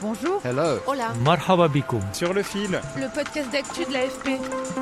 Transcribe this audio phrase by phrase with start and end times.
[0.00, 0.40] Bonjour.
[0.44, 0.78] Hello.
[0.86, 1.12] Hola.
[1.24, 1.68] Marhaba.
[2.12, 4.38] Sur le fil, Le podcast d'actu de l'AFP.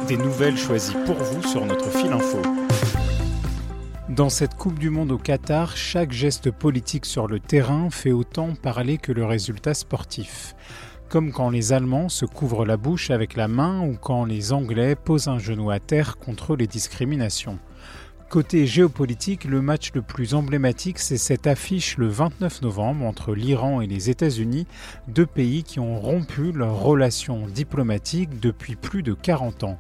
[0.09, 2.43] des nouvelles choisies pour vous sur notre fil info.
[4.11, 8.55] Dans cette Coupe du Monde au Qatar, chaque geste politique sur le terrain fait autant
[8.55, 10.55] parler que le résultat sportif.
[11.09, 14.97] Comme quand les Allemands se couvrent la bouche avec la main ou quand les Anglais
[14.97, 17.59] posent un genou à terre contre les discriminations.
[18.29, 23.81] Côté géopolitique, le match le plus emblématique, c'est cette affiche le 29 novembre entre l'Iran
[23.81, 24.67] et les États-Unis,
[25.07, 29.79] deux pays qui ont rompu leurs relations diplomatiques depuis plus de 40 ans.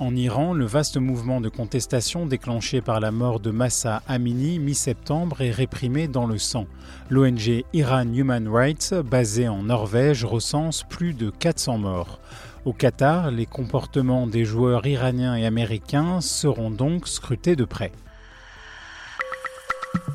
[0.00, 5.40] En Iran, le vaste mouvement de contestation déclenché par la mort de Massa Amini mi-septembre
[5.40, 6.66] est réprimé dans le sang.
[7.10, 12.20] L'ONG Iran Human Rights, basée en Norvège, recense plus de 400 morts.
[12.64, 17.90] Au Qatar, les comportements des joueurs iraniens et américains seront donc scrutés de près.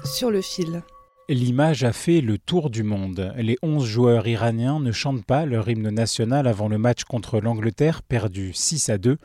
[0.05, 0.81] Sur le fil.
[1.29, 3.33] L'image a fait le tour du monde.
[3.37, 8.01] Les 11 joueurs iraniens ne chantent pas leur hymne national avant le match contre l'Angleterre,
[8.03, 9.17] perdu 6 à 2,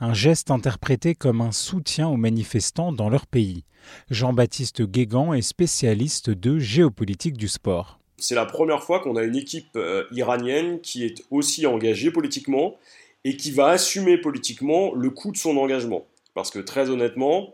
[0.00, 3.64] un geste interprété comme un soutien aux manifestants dans leur pays.
[4.10, 7.98] Jean-Baptiste Guégan est spécialiste de géopolitique du sport.
[8.16, 12.76] C'est la première fois qu'on a une équipe euh, iranienne qui est aussi engagée politiquement
[13.24, 16.06] et qui va assumer politiquement le coût de son engagement.
[16.32, 17.52] Parce que très honnêtement,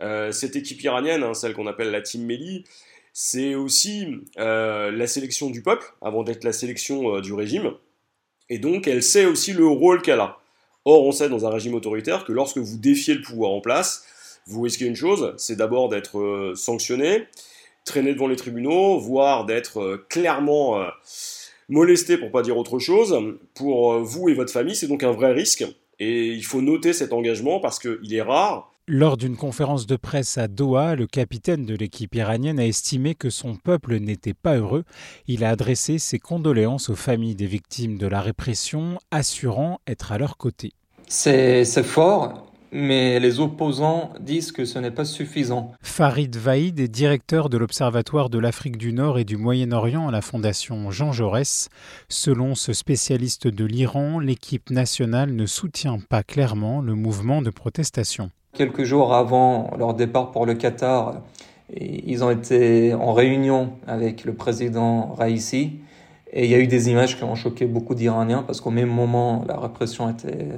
[0.00, 2.64] euh, cette équipe iranienne, hein, celle qu'on appelle la Team Meli,
[3.16, 7.72] c'est aussi euh, la sélection du peuple avant d'être la sélection euh, du régime.
[8.50, 10.40] Et donc elle sait aussi le rôle qu'elle a.
[10.84, 14.04] Or, on sait dans un régime autoritaire que lorsque vous défiez le pouvoir en place,
[14.46, 17.28] vous risquez une chose, c'est d'abord d'être euh, sanctionné,
[17.86, 20.84] traîné devant les tribunaux, voire d'être clairement
[21.68, 23.16] molesté pour pas dire autre chose.
[23.54, 25.64] Pour vous et votre famille, c'est donc un vrai risque.
[26.00, 28.73] Et il faut noter cet engagement parce qu'il est rare.
[28.86, 33.30] Lors d'une conférence de presse à Doha, le capitaine de l'équipe iranienne a estimé que
[33.30, 34.84] son peuple n'était pas heureux.
[35.26, 40.18] Il a adressé ses condoléances aux familles des victimes de la répression, assurant être à
[40.18, 40.72] leur côté.
[41.08, 45.72] C'est fort, mais les opposants disent que ce n'est pas suffisant.
[45.80, 50.20] Farid Vaïd est directeur de l'Observatoire de l'Afrique du Nord et du Moyen-Orient à la
[50.20, 51.70] Fondation Jean Jaurès.
[52.10, 58.30] Selon ce spécialiste de l'Iran, l'équipe nationale ne soutient pas clairement le mouvement de protestation.
[58.54, 61.16] Quelques jours avant leur départ pour le Qatar,
[61.76, 65.80] ils ont été en réunion avec le président Raisi.
[66.36, 68.88] Et il y a eu des images qui ont choqué beaucoup d'Iraniens parce qu'au même
[68.88, 70.48] moment, la répression était,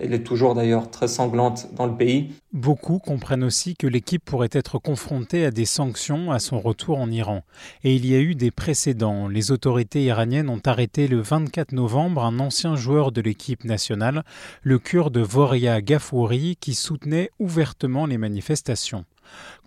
[0.00, 2.32] elle est toujours d'ailleurs très sanglante dans le pays.
[2.54, 7.10] Beaucoup comprennent aussi que l'équipe pourrait être confrontée à des sanctions à son retour en
[7.10, 7.42] Iran.
[7.84, 9.28] Et il y a eu des précédents.
[9.28, 14.24] Les autorités iraniennes ont arrêté le 24 novembre un ancien joueur de l'équipe nationale,
[14.62, 19.04] le kurde Voria Ghafouri, qui soutenait ouvertement les manifestations.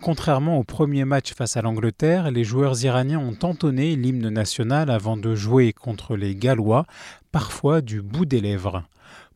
[0.02, 5.16] Contrairement au premier match face à l'Angleterre, les joueurs iraniens ont entonné l'hymne national avant
[5.16, 6.86] de jouer contre les Gallois,
[7.32, 8.84] parfois du bout des lèvres.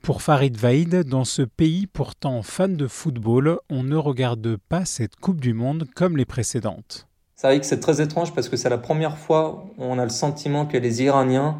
[0.03, 5.17] Pour Farid Vaïd, dans ce pays pourtant fan de football, on ne regarde pas cette
[5.17, 7.09] Coupe du Monde comme les précédentes.
[7.37, 10.05] C'est vrai que c'est très étrange parce que c'est la première fois où on a
[10.05, 11.59] le sentiment que les Iraniens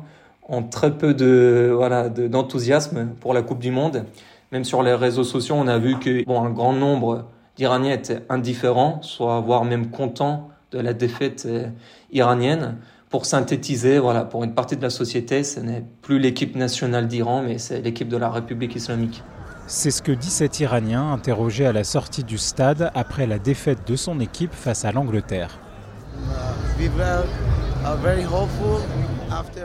[0.49, 4.05] ont très peu d'enthousiasme pour la Coupe du Monde.
[4.53, 7.27] Même sur les réseaux sociaux, on a vu que bon, un grand nombre
[7.57, 11.69] d'Iraniens étaient indifférents, soit voire même contents de la défaite euh,
[12.13, 12.77] iranienne.
[13.11, 17.43] Pour synthétiser, voilà, pour une partie de la société, ce n'est plus l'équipe nationale d'Iran,
[17.43, 19.23] mais c'est l'équipe de la République islamique.
[19.67, 23.87] C'est ce que dit cet Iranien interrogé à la sortie du stade après la défaite
[23.89, 25.59] de son équipe face à l'Angleterre.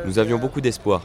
[0.05, 1.01] Nous avions beaucoup d'espoir,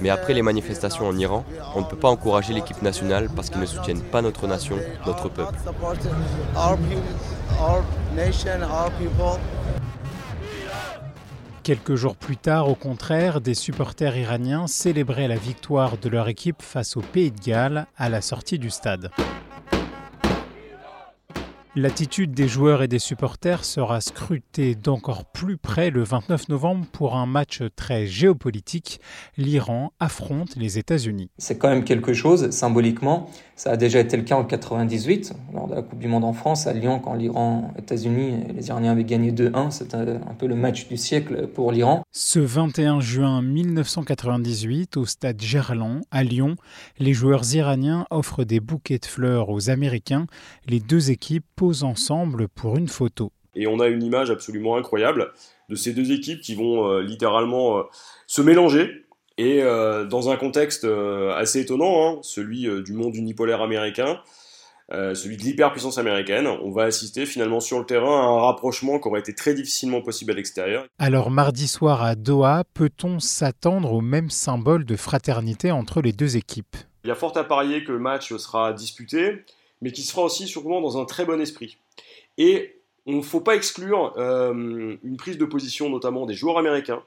[0.00, 1.44] mais après les manifestations en Iran,
[1.74, 4.76] on ne peut pas encourager l'équipe nationale parce qu'ils ne soutiennent pas notre nation,
[5.06, 5.54] notre peuple.
[11.62, 16.62] Quelques jours plus tard, au contraire, des supporters iraniens célébraient la victoire de leur équipe
[16.62, 19.10] face au Pays de Galles à la sortie du stade.
[21.80, 27.14] L'attitude des joueurs et des supporters sera scrutée d'encore plus près le 29 novembre pour
[27.14, 29.00] un match très géopolitique.
[29.36, 31.30] L'Iran affronte les États-Unis.
[31.38, 33.30] C'est quand même quelque chose symboliquement.
[33.54, 36.32] Ça a déjà été le cas en 98 lors de la Coupe du Monde en
[36.32, 39.70] France à Lyon quand l'Iran, États-Unis, les Iraniens avaient gagné 2-1.
[39.70, 42.02] C'était un peu le match du siècle pour l'Iran.
[42.10, 46.56] Ce 21 juin 1998 au stade Gerland à Lyon,
[46.98, 50.26] les joueurs iraniens offrent des bouquets de fleurs aux Américains.
[50.66, 51.44] Les deux équipes
[51.82, 53.32] ensemble pour une photo.
[53.54, 55.32] Et on a une image absolument incroyable
[55.68, 57.82] de ces deux équipes qui vont euh, littéralement euh,
[58.26, 59.04] se mélanger.
[59.36, 60.84] Et euh, dans un contexte
[61.36, 64.20] assez étonnant, hein, celui du monde unipolaire américain,
[64.90, 69.06] celui de l'hyperpuissance américaine, on va assister finalement sur le terrain à un rapprochement qui
[69.06, 70.86] aurait été très difficilement possible à l'extérieur.
[70.98, 76.36] Alors mardi soir à Doha, peut-on s'attendre au même symbole de fraternité entre les deux
[76.36, 76.76] équipes?
[77.04, 79.44] Il y a fort à parier que le match sera disputé
[79.80, 81.78] mais qui sera aussi sûrement dans un très bon esprit.
[82.36, 87.02] Et on ne faut pas exclure euh, une prise de position notamment des joueurs américains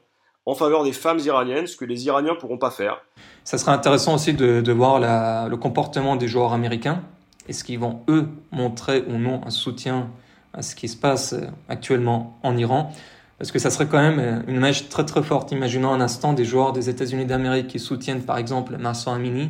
[0.46, 3.02] en faveur des femmes iraniennes, ce que les Iraniens ne pourront pas faire.
[3.44, 5.00] Ça sera intéressant aussi de, voir
[5.48, 7.04] le comportement des joueurs américains.
[7.48, 10.10] Est-ce qu'ils vont, eux, montrer ou non un soutien
[10.54, 11.36] à ce qui se passe
[11.70, 12.92] actuellement en Iran?
[13.38, 15.52] Parce que ça serait quand même une image très très forte.
[15.52, 19.50] Imaginons un instant des joueurs des États-Unis d'Amérique qui soutiennent par exemple Marsan Amini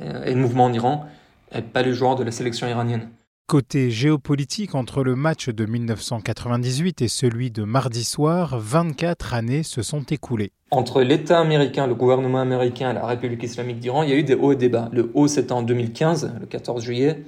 [0.00, 1.06] euh, et le mouvement en Iran
[1.54, 3.08] et pas les joueurs de la sélection iranienne.
[3.46, 9.82] Côté géopolitique, entre le match de 1998 et celui de mardi soir, 24 années se
[9.82, 10.52] sont écoulées.
[10.70, 14.22] Entre l'État américain, le gouvernement américain et la République islamique d'Iran, il y a eu
[14.22, 14.88] des hauts et des bas.
[14.92, 17.24] Le haut, c'était en 2015, le 14 juillet,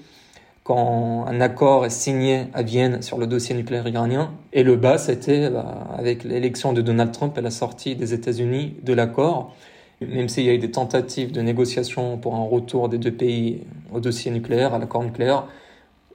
[0.63, 4.33] quand un accord est signé à Vienne sur le dossier nucléaire iranien.
[4.55, 8.77] Et le bas, c'était bah, avec l'élection de Donald Trump et la sortie des États-Unis
[8.83, 9.55] de l'accord
[10.01, 13.63] même s'il y a eu des tentatives de négociation pour un retour des deux pays
[13.95, 15.45] au dossier nucléaire, à l'accord nucléaire,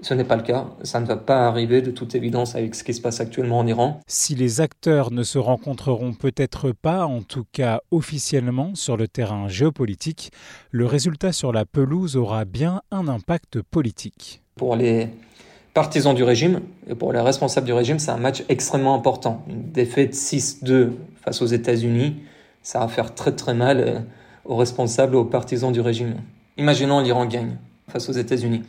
[0.01, 0.67] ce n'est pas le cas.
[0.83, 3.67] Ça ne va pas arriver de toute évidence avec ce qui se passe actuellement en
[3.67, 3.99] Iran.
[4.07, 9.47] Si les acteurs ne se rencontreront peut-être pas, en tout cas officiellement, sur le terrain
[9.47, 10.31] géopolitique,
[10.71, 14.41] le résultat sur la pelouse aura bien un impact politique.
[14.55, 15.09] Pour les
[15.73, 19.43] partisans du régime et pour les responsables du régime, c'est un match extrêmement important.
[19.49, 20.91] Une défaite 6-2
[21.21, 22.15] face aux États-Unis
[22.61, 23.99] ça va faire très très mal euh,
[24.45, 26.15] aux responsables, aux partisans du régime.
[26.57, 27.57] Imaginons l'Iran gagne
[27.89, 28.63] face aux États-Unis.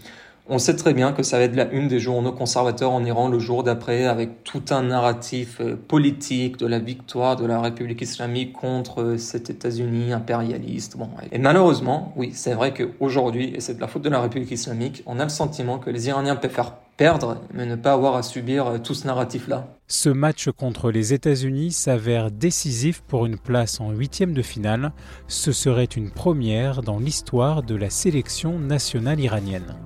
[0.52, 3.28] On sait très bien que ça va être la une des journaux conservateurs en Iran
[3.28, 8.00] le jour d'après, avec tout un narratif euh, politique de la victoire de la République
[8.00, 10.96] islamique contre euh, cet États-Unis impérialiste.
[10.96, 14.50] Bon, et malheureusement, oui, c'est vrai qu'aujourd'hui, et c'est de la faute de la République
[14.50, 18.23] islamique, on a le sentiment que les Iraniens faire perdre, mais ne pas avoir à
[18.23, 19.69] subir euh, tout ce narratif-là.
[19.88, 24.93] Ce match contre les États-Unis s'avère décisif pour une place en huitième de finale.
[25.26, 29.76] Ce serait une première dans l'histoire de la sélection nationale iranienne.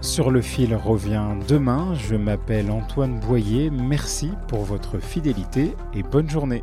[0.00, 1.92] Sur le fil revient demain.
[1.94, 3.68] Je m'appelle Antoine Boyer.
[3.70, 6.62] Merci pour votre fidélité et bonne journée.